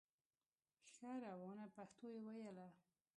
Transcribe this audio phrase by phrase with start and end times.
[0.91, 2.67] ښه روانه پښتو یې ویله